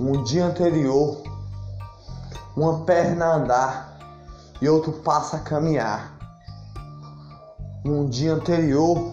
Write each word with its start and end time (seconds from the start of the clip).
Um 0.00 0.22
dia 0.22 0.46
anterior, 0.46 1.20
uma 2.56 2.84
perna 2.84 3.34
andar 3.34 3.98
e 4.62 4.68
outro 4.68 4.92
passa 4.92 5.38
a 5.38 5.40
caminhar. 5.40 6.12
Um 7.84 8.08
dia 8.08 8.34
anterior, 8.34 9.12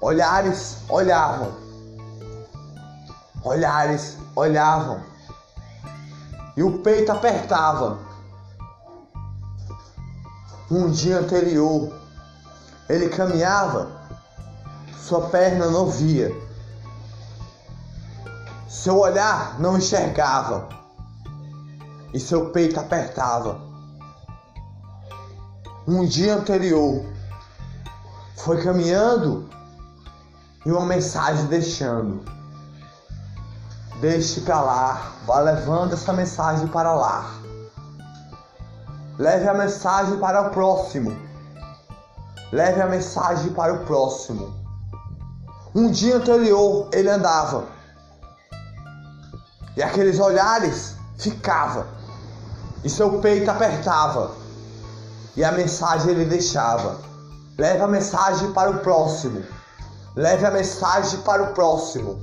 olhares 0.00 0.78
olhavam. 0.88 1.52
Olhares 3.44 4.16
olhavam. 4.34 5.00
E 6.56 6.62
o 6.64 6.78
peito 6.78 7.12
apertava. 7.12 7.98
Um 10.68 10.90
dia 10.90 11.18
anterior, 11.18 11.92
ele 12.88 13.08
caminhava, 13.10 13.92
sua 14.98 15.28
perna 15.28 15.70
não 15.70 15.88
via, 15.88 16.34
seu 18.68 18.98
olhar 18.98 19.60
não 19.60 19.78
enxergava 19.78 20.68
e 22.12 22.18
seu 22.18 22.50
peito 22.50 22.80
apertava. 22.80 23.60
Um 25.86 26.04
dia 26.04 26.34
anterior, 26.34 27.04
foi 28.36 28.62
caminhando 28.62 29.48
e 30.64 30.70
uma 30.70 30.84
mensagem 30.84 31.46
deixando. 31.46 32.24
Deixe 34.00 34.40
lá, 34.48 35.12
vá 35.26 35.40
levando 35.40 35.94
essa 35.94 36.12
mensagem 36.12 36.66
para 36.66 36.92
lá. 36.92 37.34
Leve 39.18 39.48
a 39.48 39.54
mensagem 39.54 40.18
para 40.18 40.48
o 40.48 40.50
próximo. 40.50 41.16
Leve 42.52 42.82
a 42.82 42.86
mensagem 42.86 43.52
para 43.52 43.74
o 43.74 43.86
próximo. 43.86 44.52
Um 45.74 45.90
dia 45.90 46.16
anterior 46.16 46.88
ele 46.92 47.08
andava. 47.08 47.75
E 49.76 49.82
aqueles 49.82 50.18
olhares 50.18 50.94
ficava. 51.18 51.86
E 52.82 52.88
seu 52.88 53.18
peito 53.20 53.50
apertava. 53.50 54.32
E 55.36 55.44
a 55.44 55.52
mensagem 55.52 56.12
ele 56.12 56.24
deixava. 56.24 56.98
Leve 57.58 57.82
a 57.82 57.86
mensagem 57.86 58.52
para 58.52 58.70
o 58.70 58.78
próximo. 58.78 59.44
Leve 60.14 60.46
a 60.46 60.50
mensagem 60.50 61.20
para 61.20 61.42
o 61.42 61.54
próximo. 61.54 62.18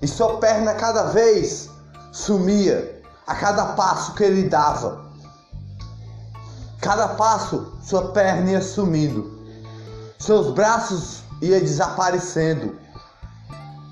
E 0.00 0.08
sua 0.08 0.38
perna 0.38 0.74
cada 0.74 1.04
vez 1.04 1.68
sumia 2.12 3.02
a 3.26 3.34
cada 3.34 3.66
passo 3.66 4.14
que 4.14 4.24
ele 4.24 4.48
dava. 4.48 5.04
Cada 6.80 7.08
passo 7.08 7.76
sua 7.82 8.12
perna 8.12 8.52
ia 8.52 8.62
sumindo. 8.62 9.36
Seus 10.18 10.52
braços 10.52 11.22
ia 11.42 11.60
desaparecendo 11.60 12.78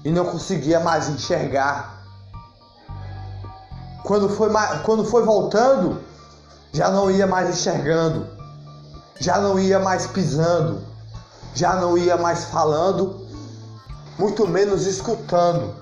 e 0.05 0.11
não 0.11 0.25
conseguia 0.27 0.81
mais 0.81 1.09
enxergar. 1.09 1.94
Quando 4.05 4.29
foi, 4.29 4.51
quando 4.85 5.03
foi 5.03 5.25
voltando, 5.25 5.99
já 6.75 6.91
não 6.91 7.11
ia 7.11 7.27
mais 7.27 7.49
enxergando, 7.49 8.27
já 9.19 9.39
não 9.39 9.59
ia 9.59 9.79
mais 9.79 10.07
pisando, 10.07 10.83
já 11.55 11.75
não 11.77 11.97
ia 11.97 12.15
mais 12.19 12.45
falando, 12.45 13.27
muito 14.19 14.47
menos 14.47 14.87
escutando. 14.87 15.75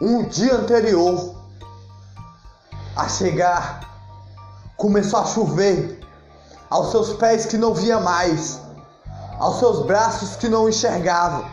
Um 0.00 0.24
dia 0.24 0.56
anterior 0.56 1.36
a 2.96 3.08
chegar, 3.08 3.88
começou 4.76 5.20
a 5.20 5.26
chover 5.26 6.00
aos 6.68 6.90
seus 6.90 7.12
pés 7.12 7.46
que 7.46 7.56
não 7.56 7.72
via 7.72 8.00
mais, 8.00 8.60
aos 9.38 9.60
seus 9.60 9.86
braços 9.86 10.34
que 10.34 10.48
não 10.48 10.68
enxergavam, 10.68 11.44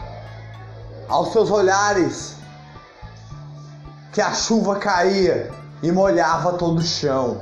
aos 1.08 1.32
seus 1.32 1.52
olhares 1.52 2.42
que 4.14 4.22
a 4.22 4.34
chuva 4.34 4.78
caía 4.78 5.52
e 5.82 5.92
molhava 5.92 6.54
todo 6.54 6.80
o 6.80 6.84
chão. 6.84 7.42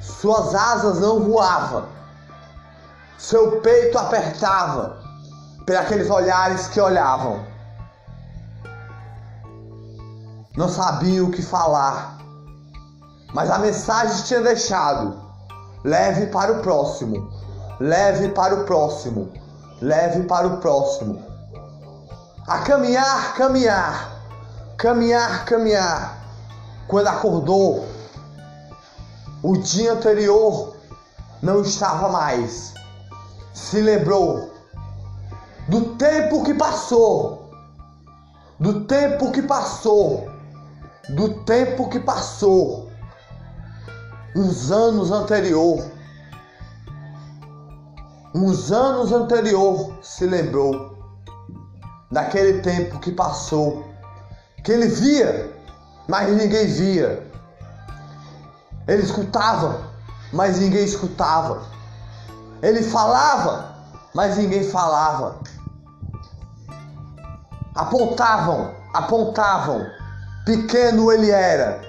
Suas 0.00 0.54
asas 0.54 1.00
não 1.00 1.20
voavam, 1.20 1.86
seu 3.18 3.60
peito 3.60 3.98
apertava 3.98 4.98
por 5.66 5.76
aqueles 5.76 6.08
olhares 6.08 6.68
que 6.68 6.80
olhavam. 6.80 7.44
Não 10.56 10.68
sabia 10.68 11.22
o 11.22 11.30
que 11.30 11.42
falar, 11.42 12.16
mas 13.34 13.50
a 13.50 13.58
mensagem 13.58 14.24
tinha 14.24 14.40
deixado 14.40 15.26
Leve 15.86 16.26
para 16.26 16.52
o 16.52 16.62
próximo. 16.62 17.30
Leve 17.78 18.30
para 18.30 18.56
o 18.56 18.64
próximo. 18.64 19.32
Leve 19.80 20.24
para 20.24 20.48
o 20.48 20.56
próximo. 20.56 21.24
A 22.48 22.58
caminhar, 22.58 23.34
caminhar. 23.34 24.15
Caminhar, 24.78 25.44
caminhar. 25.44 26.18
Quando 26.88 27.08
acordou, 27.08 27.86
o 29.42 29.56
dia 29.56 29.92
anterior 29.92 30.76
não 31.42 31.62
estava 31.62 32.08
mais. 32.08 32.74
Se 33.54 33.80
lembrou 33.80 34.52
do 35.68 35.96
tempo 35.96 36.44
que 36.44 36.54
passou. 36.54 37.50
Do 38.58 38.84
tempo 38.84 39.32
que 39.32 39.42
passou. 39.42 40.30
Do 41.08 41.42
tempo 41.44 41.88
que 41.88 42.00
passou 42.00 42.86
uns 44.36 44.70
anos 44.70 45.10
anterior, 45.10 45.82
uns 48.34 48.70
anos 48.70 49.10
anterior, 49.10 49.94
se 50.02 50.26
lembrou 50.26 50.94
daquele 52.10 52.60
tempo 52.60 52.98
que 53.00 53.10
passou, 53.12 53.82
que 54.66 54.72
ele 54.72 54.88
via, 54.88 55.56
mas 56.08 56.28
ninguém 56.28 56.66
via. 56.66 57.24
Ele 58.88 59.02
escutava, 59.02 59.80
mas 60.32 60.58
ninguém 60.58 60.84
escutava. 60.84 61.62
Ele 62.60 62.82
falava, 62.82 63.76
mas 64.12 64.36
ninguém 64.36 64.64
falava. 64.64 65.38
Apontavam, 67.76 68.74
apontavam. 68.92 69.86
Pequeno 70.44 71.12
ele 71.12 71.30
era, 71.30 71.80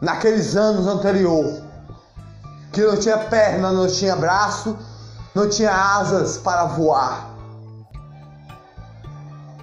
naqueles 0.00 0.56
anos 0.56 0.86
anterior, 0.86 1.62
que 2.72 2.80
não 2.80 2.96
tinha 2.96 3.18
perna, 3.18 3.70
não 3.70 3.86
tinha 3.86 4.16
braço, 4.16 4.78
não 5.34 5.46
tinha 5.46 5.72
asas 5.72 6.38
para 6.38 6.64
voar, 6.64 7.29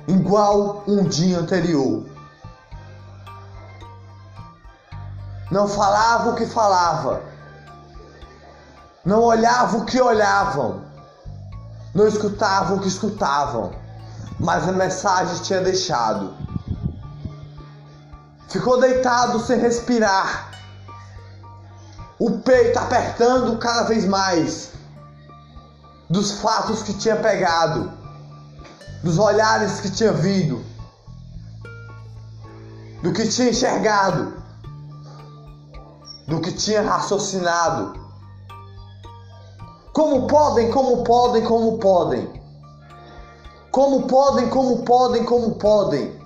igual 0.07 0.83
um 0.87 1.03
dia 1.03 1.39
anterior. 1.39 2.05
Não 5.51 5.67
falava 5.67 6.31
o 6.31 6.35
que 6.35 6.45
falava, 6.45 7.21
não 9.05 9.21
olhava 9.21 9.77
o 9.77 9.85
que 9.85 10.01
olhavam, 10.01 10.83
não 11.93 12.07
escutava 12.07 12.73
o 12.73 12.79
que 12.79 12.87
escutavam, 12.87 13.71
mas 14.39 14.67
a 14.67 14.71
mensagem 14.71 15.41
tinha 15.41 15.61
deixado. 15.61 16.33
Ficou 18.49 18.79
deitado 18.79 19.39
sem 19.39 19.59
respirar, 19.59 20.51
o 22.19 22.39
peito 22.39 22.79
apertando 22.79 23.57
cada 23.57 23.83
vez 23.83 24.05
mais 24.05 24.71
dos 26.09 26.39
fatos 26.39 26.81
que 26.83 26.93
tinha 26.93 27.15
pegado, 27.15 27.91
dos 29.03 29.17
olhares 29.17 29.79
que 29.79 29.91
tinha 29.91 30.11
vindo, 30.11 30.63
do 33.01 33.13
que 33.13 33.27
tinha 33.27 33.49
enxergado, 33.49 34.33
do 36.27 36.41
que 36.41 36.51
tinha 36.51 36.81
raciocinado. 36.81 37.99
Como 39.93 40.27
podem, 40.27 40.69
como 40.71 41.03
podem, 41.03 41.43
como 41.43 41.79
podem. 41.79 42.41
Como 43.71 44.07
podem, 44.07 44.49
como 44.49 44.83
podem, 44.83 45.23
como 45.25 45.55
podem. 45.55 46.19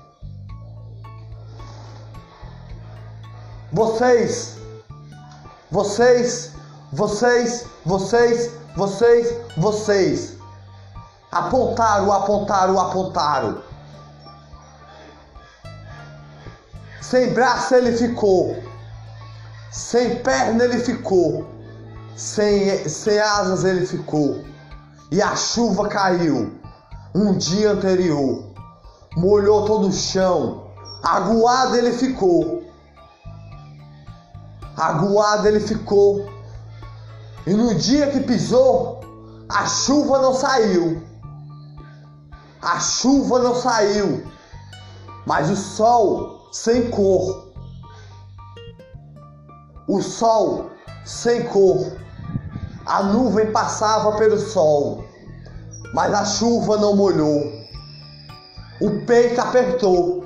Vocês, 3.72 4.57
vocês, 5.69 6.51
vocês, 6.92 7.66
vocês, 7.86 8.51
vocês, 8.75 9.38
vocês. 9.57 10.41
Apontaram, 11.31 12.12
apontaram, 12.12 12.80
apontaram. 12.80 13.62
Sem 17.01 17.33
braço 17.33 17.75
ele 17.75 17.95
ficou. 17.95 18.62
Sem 19.72 20.18
perna 20.18 20.63
ele 20.63 20.80
ficou. 20.80 21.48
Sem, 22.16 22.88
sem 22.89 23.19
asas 23.19 23.63
ele 23.63 23.86
ficou. 23.86 24.44
E 25.12 25.22
a 25.22 25.36
chuva 25.36 25.88
caiu. 25.88 26.60
Um 27.16 27.38
dia 27.38 27.72
anterior. 27.72 28.51
Molhou 29.16 29.66
todo 29.66 29.88
o 29.88 29.94
chão. 29.94 30.68
Aguado 31.04 31.75
ele 31.75 31.94
ficou 31.94 32.62
aguado 34.81 35.48
ele 35.48 35.60
ficou. 35.60 36.27
E 37.45 37.54
no 37.54 37.75
dia 37.75 38.07
que 38.12 38.19
pisou, 38.22 39.00
a 39.48 39.66
chuva 39.68 40.19
não 40.19 40.34
saiu. 40.34 41.01
A 42.62 42.80
chuva 42.80 43.40
não 43.40 43.56
saiu. 43.56 44.24
mas 45.25 45.50
o 45.50 45.56
sol 45.56 46.50
sem 46.52 46.90
cor. 46.90 47.52
O 49.88 50.02
sol 50.02 50.72
sem 51.06 51.44
cor. 51.46 51.98
A 52.86 53.04
nuvem 53.04 53.52
passava 53.52 54.18
pelo 54.18 54.38
sol, 54.38 55.06
mas 55.94 56.13
a 56.13 56.25
chuva 56.25 56.78
não 56.78 56.96
molhou. 56.96 57.42
O 58.81 59.06
peito 59.06 59.40
apertou. 59.40 60.25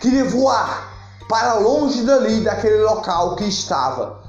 Queria 0.00 0.24
voar 0.24 0.88
para 1.28 1.54
longe 1.54 2.04
dali 2.04 2.42
daquele 2.42 2.82
local 2.82 3.34
que 3.34 3.44
estava. 3.44 4.20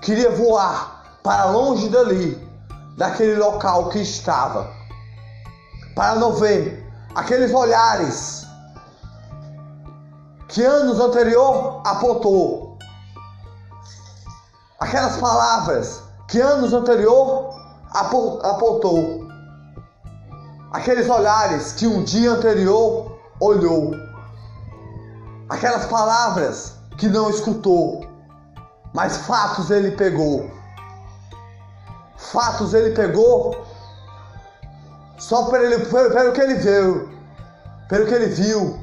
Queria 0.00 0.30
voar 0.30 1.18
para 1.22 1.46
longe 1.46 1.88
dali 1.88 2.48
daquele 2.96 3.34
local 3.34 3.88
que 3.88 3.98
estava. 3.98 4.75
Para 5.96 6.16
não 6.16 6.34
ver 6.34 6.86
aqueles 7.14 7.54
olhares 7.54 8.46
que 10.46 10.62
anos 10.62 11.00
anterior 11.00 11.80
apontou. 11.86 12.78
Aquelas 14.78 15.16
palavras 15.16 16.02
que 16.28 16.38
anos 16.38 16.74
anterior 16.74 17.58
apontou. 17.92 19.26
Aqueles 20.70 21.08
olhares 21.08 21.72
que 21.72 21.86
um 21.86 22.04
dia 22.04 22.32
anterior 22.32 23.18
olhou. 23.40 23.92
Aquelas 25.48 25.86
palavras 25.86 26.74
que 26.98 27.08
não 27.08 27.30
escutou, 27.30 28.06
mas 28.92 29.16
fatos 29.16 29.70
ele 29.70 29.92
pegou. 29.92 30.50
Fatos 32.18 32.74
ele 32.74 32.94
pegou 32.94 33.64
só 35.18 35.46
pelo, 35.46 35.86
pelo, 35.86 36.10
pelo 36.10 36.32
que 36.32 36.40
ele 36.40 36.54
viu, 36.54 37.08
pelo 37.88 38.06
que 38.06 38.14
ele 38.14 38.26
viu, 38.26 38.78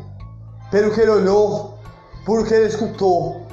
pelo 0.72 0.94
que 0.94 1.02
ele 1.02 1.12
olhou, 1.12 1.78
por 2.26 2.48
que 2.48 2.54
ele 2.54 2.68
escutou, 2.68 3.46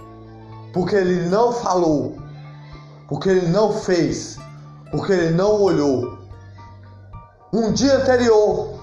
porque 0.73 0.97
ele 0.97 1.29
não 1.29 1.53
falou, 1.53 2.17
porque 3.09 3.29
ele 3.29 3.49
não 3.49 3.73
fez, 3.73 4.38
porque 4.91 5.12
ele 5.12 5.35
não 5.35 5.61
olhou. 5.61 6.19
Um 7.53 7.73
dia 7.73 7.97
anterior, 7.97 8.79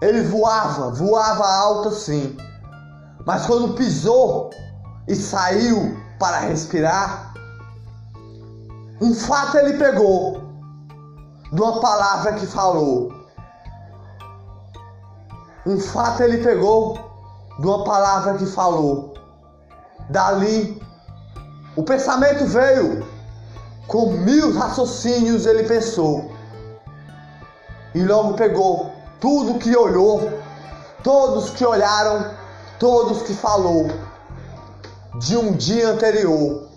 ele 0.00 0.22
voava, 0.22 0.90
voava 0.90 1.46
alto 1.46 1.90
sim, 1.90 2.36
mas 3.26 3.46
quando 3.46 3.74
pisou 3.74 4.50
e 5.08 5.14
saiu 5.14 5.96
para 6.18 6.40
respirar, 6.40 7.34
um 9.00 9.12
fato 9.14 9.58
ele 9.58 9.76
pegou 9.76 10.40
de 11.52 11.60
uma 11.60 11.80
palavra 11.80 12.32
que 12.34 12.46
falou. 12.46 13.12
Um 15.66 15.80
fato 15.80 16.22
ele 16.22 16.44
pegou 16.44 16.96
de 17.58 17.66
uma 17.66 17.82
palavra 17.82 18.34
que 18.34 18.46
falou. 18.46 19.14
Dali, 20.08 20.80
o 21.74 21.82
pensamento 21.82 22.46
veio. 22.46 23.04
Com 23.88 24.12
mil 24.12 24.56
raciocínios 24.56 25.44
ele 25.44 25.64
pensou. 25.64 26.30
E 27.92 28.02
logo 28.04 28.34
pegou 28.34 28.92
tudo 29.20 29.58
que 29.58 29.76
olhou, 29.76 30.40
todos 31.02 31.50
que 31.50 31.64
olharam, 31.64 32.30
todos 32.78 33.22
que 33.22 33.34
falou 33.34 33.88
de 35.18 35.36
um 35.36 35.52
dia 35.52 35.88
anterior. 35.88 36.68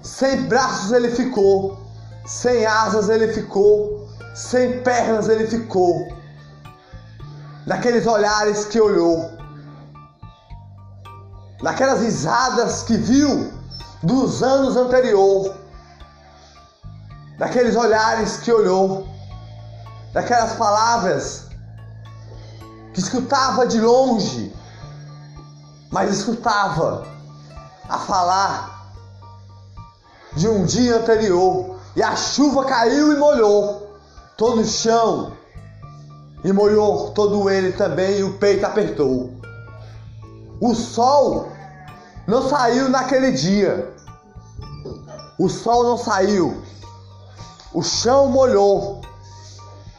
Sem 0.00 0.44
braços 0.44 0.92
ele 0.92 1.10
ficou, 1.10 1.78
sem 2.24 2.64
asas 2.64 3.10
ele 3.10 3.32
ficou, 3.34 4.08
sem 4.34 4.80
pernas 4.80 5.28
ele 5.28 5.46
ficou 5.46 6.17
naqueles 7.68 8.06
olhares 8.06 8.64
que 8.64 8.80
olhou, 8.80 9.30
naquelas 11.60 12.00
risadas 12.00 12.82
que 12.82 12.96
viu 12.96 13.52
dos 14.02 14.42
anos 14.42 14.74
anterior, 14.74 15.54
daqueles 17.38 17.76
olhares 17.76 18.38
que 18.38 18.50
olhou, 18.50 19.06
daquelas 20.14 20.54
palavras 20.54 21.44
que 22.94 23.00
escutava 23.00 23.66
de 23.66 23.78
longe, 23.78 24.50
mas 25.90 26.10
escutava 26.10 27.06
a 27.86 27.98
falar 27.98 28.94
de 30.32 30.48
um 30.48 30.64
dia 30.64 30.96
anterior. 30.96 31.76
E 31.94 32.02
a 32.02 32.16
chuva 32.16 32.64
caiu 32.64 33.12
e 33.12 33.16
molhou 33.16 33.98
todo 34.38 34.62
o 34.62 34.66
chão 34.66 35.37
e 36.44 36.52
molhou 36.52 37.10
todo 37.10 37.50
ele 37.50 37.72
também 37.72 38.18
e 38.18 38.24
o 38.24 38.38
peito 38.38 38.64
apertou. 38.64 39.32
O 40.60 40.74
sol 40.74 41.48
não 42.26 42.48
saiu 42.48 42.88
naquele 42.88 43.32
dia. 43.32 43.92
O 45.38 45.48
sol 45.48 45.84
não 45.84 45.96
saiu. 45.96 46.62
O 47.72 47.82
chão 47.82 48.28
molhou. 48.28 49.02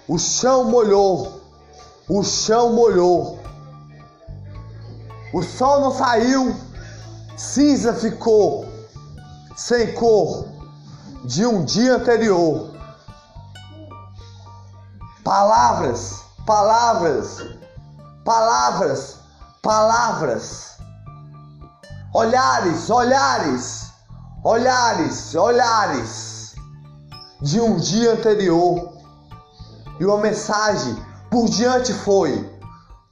O 0.07 0.17
chão 0.17 0.65
molhou. 0.65 1.41
O 2.07 2.23
chão 2.23 2.73
molhou. 2.73 3.39
O 5.33 5.41
sol 5.43 5.81
não 5.81 5.91
saiu. 5.91 6.55
Cinza 7.37 7.93
ficou 7.93 8.65
sem 9.55 9.93
cor 9.93 10.45
de 11.23 11.45
um 11.45 11.63
dia 11.63 11.95
anterior. 11.95 12.71
Palavras 15.23 16.28
palavras, 16.49 17.45
palavras, 18.25 19.19
palavras, 19.61 20.77
olhares, 22.11 22.89
olhares, 22.89 23.91
olhares, 24.43 25.35
olhares 25.35 26.55
de 27.39 27.61
um 27.61 27.77
dia 27.77 28.13
anterior. 28.13 28.93
E 29.99 30.05
uma 30.05 30.17
mensagem 30.17 30.97
por 31.29 31.47
diante 31.47 31.93
foi, 31.93 32.59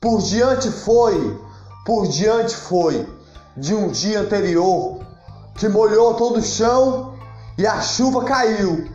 por 0.01 0.19
diante 0.24 0.72
foi, 0.72 1.40
por 1.86 2.07
diante 2.07 2.56
foi 2.56 3.07
de 3.56 3.75
um 3.75 3.92
dia 3.92 4.22
anterior 4.22 5.00
que 5.54 5.69
molhou 5.69 6.16
todo 6.16 6.40
o 6.40 6.44
chão 6.44 7.13
e 7.56 7.68
a 7.68 7.81
chuva 7.81 8.24
caiu. 8.24 8.90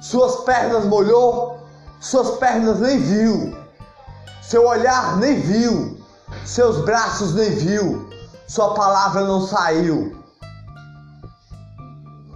Suas 0.00 0.44
pernas 0.44 0.84
molhou 0.84 1.57
suas 2.00 2.38
pernas 2.38 2.80
nem 2.80 2.98
viu, 2.98 3.56
seu 4.42 4.66
olhar 4.66 5.16
nem 5.16 5.40
viu, 5.40 6.00
seus 6.44 6.84
braços 6.84 7.34
nem 7.34 7.50
viu, 7.50 8.08
sua 8.46 8.74
palavra 8.74 9.24
não 9.24 9.46
saiu. 9.46 10.16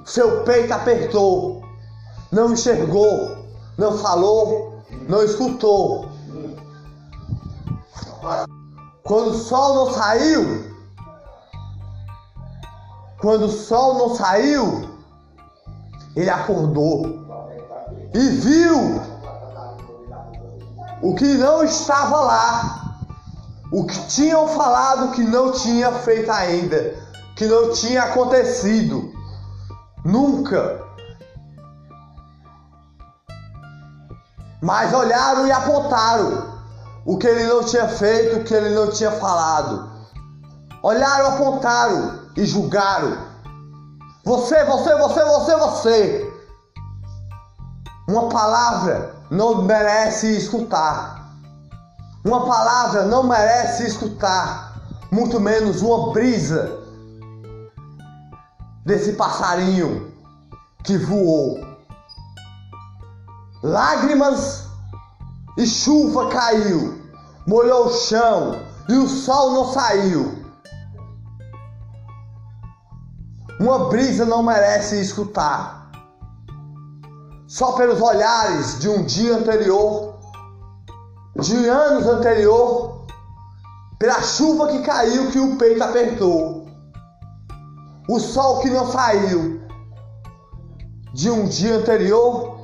Seu 0.04 0.42
peito 0.44 0.72
apertou, 0.72 1.64
não 2.30 2.52
enxergou, 2.52 3.38
não 3.78 3.96
falou, 3.98 4.82
não 5.08 5.22
escutou. 5.22 6.08
Quando 9.04 9.30
o 9.30 9.38
sol 9.38 9.74
não 9.74 9.94
saiu, 9.94 10.72
quando 13.20 13.46
o 13.46 13.48
sol 13.48 13.94
não 13.94 14.16
saiu, 14.16 14.90
ele 16.16 16.28
acordou 16.28 17.22
e 18.12 18.28
viu 18.28 19.11
o 21.02 21.14
que 21.16 21.24
não 21.34 21.64
estava 21.64 22.20
lá, 22.20 22.96
o 23.72 23.84
que 23.84 24.06
tinham 24.06 24.46
falado 24.46 25.10
que 25.10 25.22
não 25.24 25.50
tinha 25.50 25.90
feito 25.90 26.30
ainda, 26.30 26.94
que 27.34 27.44
não 27.44 27.72
tinha 27.72 28.04
acontecido, 28.04 29.12
nunca. 30.04 30.80
Mas 34.62 34.94
olharam 34.94 35.44
e 35.44 35.50
apontaram 35.50 36.62
o 37.04 37.18
que 37.18 37.26
ele 37.26 37.46
não 37.46 37.64
tinha 37.64 37.88
feito, 37.88 38.36
o 38.36 38.44
que 38.44 38.54
ele 38.54 38.70
não 38.70 38.88
tinha 38.90 39.10
falado. 39.10 39.90
Olharam, 40.84 41.34
apontaram 41.34 42.20
e 42.36 42.46
julgaram. 42.46 43.18
Você, 44.24 44.64
você, 44.64 44.94
você, 44.94 45.24
você, 45.24 45.56
você. 45.56 46.32
Uma 48.08 48.28
palavra 48.28 49.21
não 49.32 49.62
merece 49.62 50.36
escutar. 50.36 51.32
Uma 52.22 52.44
palavra 52.44 53.06
não 53.06 53.22
merece 53.22 53.86
escutar, 53.86 54.78
muito 55.10 55.40
menos 55.40 55.80
uma 55.80 56.12
brisa 56.12 56.70
desse 58.84 59.14
passarinho 59.14 60.12
que 60.84 60.98
voou. 60.98 61.66
Lágrimas 63.62 64.66
e 65.56 65.66
chuva 65.66 66.28
caiu, 66.28 67.00
molhou 67.46 67.86
o 67.86 67.90
chão 67.90 68.60
e 68.86 68.92
o 68.92 69.08
sol 69.08 69.52
não 69.52 69.72
saiu. 69.72 70.44
Uma 73.58 73.88
brisa 73.88 74.26
não 74.26 74.42
merece 74.42 75.00
escutar 75.00 75.81
só 77.52 77.72
pelos 77.72 78.00
olhares 78.00 78.78
de 78.78 78.88
um 78.88 79.04
dia 79.04 79.36
anterior 79.36 80.14
de 81.38 81.68
anos 81.68 82.06
anterior, 82.06 83.04
pela 83.98 84.22
chuva 84.22 84.68
que 84.68 84.80
caiu 84.80 85.30
que 85.30 85.38
o 85.38 85.56
peito 85.56 85.84
apertou, 85.84 86.66
o 88.08 88.18
sol 88.18 88.60
que 88.60 88.70
não 88.70 88.90
saiu 88.90 89.60
de 91.12 91.30
um 91.30 91.46
dia 91.46 91.76
anterior 91.76 92.58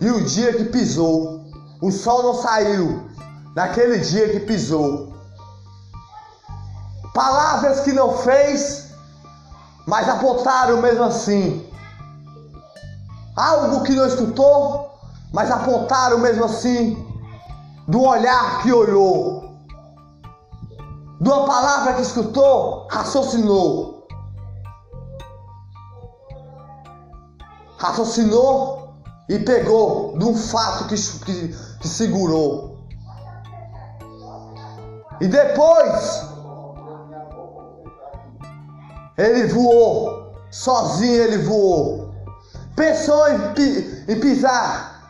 e 0.00 0.10
o 0.10 0.24
dia 0.24 0.54
que 0.54 0.64
pisou. 0.64 1.44
O 1.82 1.90
sol 1.90 2.22
não 2.22 2.34
saiu 2.34 3.10
naquele 3.54 3.98
dia 3.98 4.30
que 4.30 4.40
pisou. 4.40 5.12
Palavras 7.12 7.80
que 7.80 7.92
não 7.92 8.16
fez, 8.16 8.88
mas 9.86 10.08
apontaram 10.08 10.80
mesmo 10.80 11.04
assim. 11.04 11.69
Algo 13.36 13.82
que 13.82 13.92
não 13.92 14.06
escutou, 14.06 14.98
mas 15.32 15.50
apontaram 15.50 16.18
mesmo 16.18 16.44
assim. 16.44 17.06
Do 17.88 18.02
olhar 18.02 18.62
que 18.62 18.72
olhou. 18.72 19.54
De 21.20 21.28
uma 21.28 21.44
palavra 21.44 21.94
que 21.94 22.02
escutou, 22.02 22.86
raciocinou. 22.90 24.06
Raciocinou 27.78 28.94
e 29.28 29.38
pegou 29.38 30.18
de 30.18 30.24
um 30.24 30.36
fato 30.36 30.88
que, 30.88 30.96
que, 30.96 31.48
que 31.80 31.88
segurou. 31.88 32.78
E 35.20 35.28
depois 35.28 36.26
ele 39.18 39.46
voou, 39.48 40.32
sozinho 40.50 41.22
ele 41.22 41.38
voou. 41.38 42.09
Pensou 42.80 43.28
em, 43.28 44.18
pisar 44.20 45.02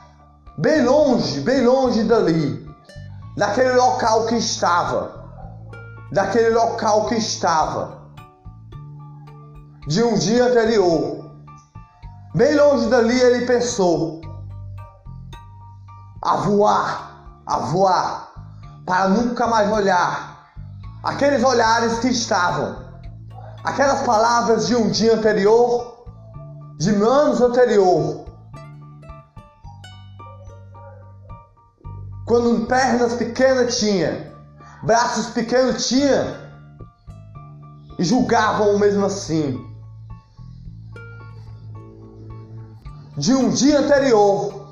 bem 0.58 0.82
longe, 0.82 1.40
bem 1.42 1.64
longe 1.64 2.02
dali, 2.02 2.68
daquele 3.36 3.70
local 3.74 4.26
que 4.26 4.34
estava, 4.34 5.30
daquele 6.10 6.50
local 6.50 7.06
que 7.06 7.14
estava, 7.14 8.00
de 9.86 10.02
um 10.02 10.14
dia 10.14 10.46
anterior. 10.46 11.30
Bem 12.34 12.56
longe 12.56 12.88
dali 12.88 13.20
ele 13.20 13.46
pensou 13.46 14.20
a 16.22 16.38
voar, 16.38 17.22
a 17.46 17.58
voar, 17.58 18.32
para 18.84 19.10
nunca 19.10 19.46
mais 19.46 19.70
olhar 19.70 20.50
aqueles 21.04 21.44
olhares 21.44 22.00
que 22.00 22.08
estavam 22.08 22.90
aquelas 23.62 24.02
palavras 24.02 24.66
de 24.66 24.74
um 24.74 24.90
dia 24.90 25.14
anterior, 25.14 25.99
de 26.80 26.94
anos 26.94 27.42
anterior. 27.42 28.24
Quando 32.26 32.64
pernas 32.64 33.12
pequenas 33.12 33.78
tinha, 33.78 34.32
braços 34.82 35.26
pequenos 35.26 35.86
tinha, 35.86 36.40
e 37.98 38.02
julgavam 38.02 38.78
mesmo 38.78 39.04
assim. 39.04 39.62
De 43.14 43.34
um 43.34 43.50
dia 43.50 43.80
anterior, 43.80 44.66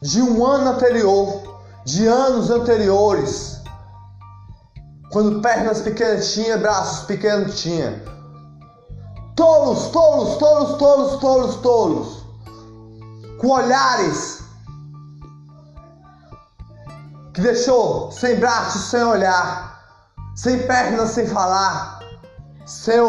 de 0.00 0.22
um 0.22 0.46
ano 0.46 0.70
anterior, 0.70 1.62
de 1.84 2.06
anos 2.06 2.48
anteriores, 2.48 3.60
quando 5.10 5.40
pernas 5.40 5.80
pequenas 5.80 6.32
tinha, 6.32 6.56
braços 6.58 7.06
pequenos 7.06 7.60
tinha. 7.60 8.19
Tolos, 9.36 9.88
tolos, 9.88 10.36
tolos, 10.38 10.78
tolos, 10.78 11.20
tolos, 11.20 11.56
tolos. 11.56 12.24
Com 13.40 13.48
olhares 13.48 14.42
que 17.32 17.40
deixou 17.40 18.10
sem 18.12 18.38
braços, 18.38 18.90
sem 18.90 19.02
olhar, 19.02 19.80
sem 20.34 20.66
pernas, 20.66 21.10
sem 21.10 21.26
falar, 21.26 22.00
sem, 22.66 23.00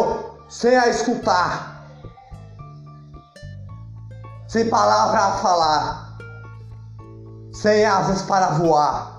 sem 0.49 0.75
a 0.77 0.87
escutar, 0.87 1.85
sem 4.47 4.69
palavra 4.69 5.19
a 5.19 5.31
falar, 5.37 6.17
sem 7.53 7.85
asas 7.85 8.21
para 8.21 8.51
voar. 8.51 9.17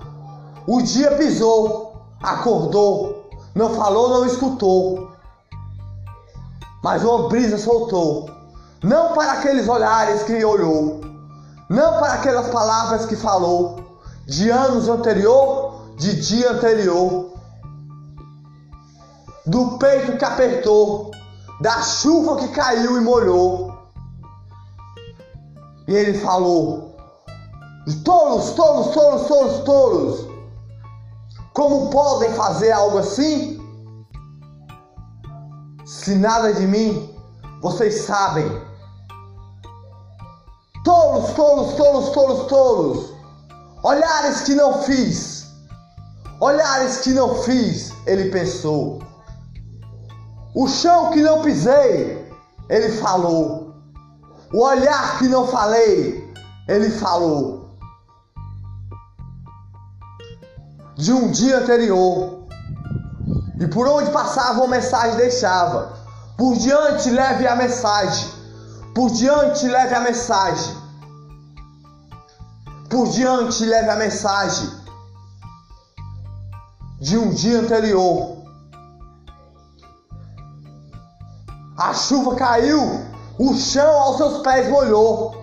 O 0.65 0.81
dia 0.81 1.15
pisou 1.17 1.93
acordou, 2.21 3.29
não 3.53 3.75
falou, 3.75 4.09
não 4.09 4.25
escutou, 4.25 5.12
mas 6.83 7.01
uma 7.03 7.29
brisa 7.29 7.57
soltou, 7.57 8.29
não 8.83 9.13
para 9.13 9.31
aqueles 9.31 9.69
olhares 9.69 10.23
que 10.23 10.43
olhou, 10.43 10.99
não 11.69 11.93
para 11.97 12.13
aquelas 12.15 12.49
palavras 12.49 13.05
que 13.05 13.15
falou, 13.15 14.01
de 14.25 14.49
anos 14.49 14.89
anterior, 14.89 15.95
de 15.97 16.19
dia 16.19 16.51
anterior, 16.51 17.31
do 19.45 19.77
peito 19.77 20.17
que 20.17 20.25
apertou, 20.25 21.11
da 21.61 21.81
chuva 21.81 22.35
que 22.35 22.49
caiu 22.49 22.97
e 22.97 23.01
molhou. 23.01 23.73
E 25.87 25.93
ele 25.93 26.17
falou: 26.19 26.95
tolos, 28.03 28.51
tolos, 28.51 28.93
tolos, 28.93 29.27
tolos, 29.27 29.59
tolos. 29.63 30.27
Como 31.53 31.89
podem 31.89 32.33
fazer 32.33 32.71
algo 32.71 32.97
assim? 32.97 33.62
Se 36.03 36.15
nada 36.15 36.53
de 36.53 36.67
mim, 36.67 37.09
vocês 37.61 38.01
sabem. 38.01 38.45
Tolos, 40.83 41.31
tolos, 41.31 41.75
tolos, 41.75 42.09
tolos, 42.09 42.47
tolos. 42.47 43.13
Olhares 43.83 44.41
que 44.41 44.53
não 44.53 44.83
fiz. 44.83 45.47
Olhares 46.41 46.97
que 46.97 47.11
não 47.11 47.41
fiz, 47.43 47.93
ele 48.05 48.29
pensou. 48.31 49.01
O 50.53 50.67
chão 50.67 51.11
que 51.11 51.21
não 51.21 51.41
pisei, 51.41 52.29
ele 52.69 52.89
falou. 52.97 53.73
O 54.53 54.61
olhar 54.61 55.17
que 55.19 55.27
não 55.29 55.47
falei, 55.47 56.33
ele 56.67 56.89
falou. 56.91 57.63
de 60.95 61.11
um 61.11 61.31
dia 61.31 61.59
anterior. 61.59 62.42
E 63.59 63.67
por 63.67 63.87
onde 63.87 64.11
passava 64.11 64.59
uma 64.59 64.75
mensagem 64.75 65.15
deixava. 65.17 65.93
Por 66.37 66.55
diante 66.55 67.09
leve 67.09 67.47
a 67.47 67.55
mensagem. 67.55 68.29
Por 68.95 69.11
diante 69.11 69.67
leve 69.67 69.93
a 69.93 69.99
mensagem. 69.99 70.75
Por 72.89 73.07
diante 73.09 73.65
leve 73.65 73.89
a 73.89 73.95
mensagem 73.95 74.69
de 76.99 77.17
um 77.17 77.29
dia 77.31 77.59
anterior. 77.59 78.37
A 81.77 81.93
chuva 81.93 82.35
caiu, 82.35 83.01
o 83.39 83.53
chão 83.55 83.99
aos 83.99 84.17
seus 84.17 84.41
pés 84.43 84.69
molhou. 84.69 85.35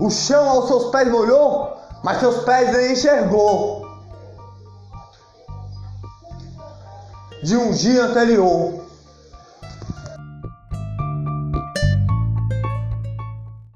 O 0.00 0.10
chão 0.10 0.48
aos 0.48 0.66
seus 0.66 0.90
pés 0.90 1.08
molhou 1.08 1.72
mas 2.02 2.18
seus 2.18 2.42
pés 2.44 2.72
nem 2.72 2.92
enxergou 2.92 3.81
de 7.42 7.56
um 7.56 7.72
dia 7.72 8.04
anterior. 8.04 8.81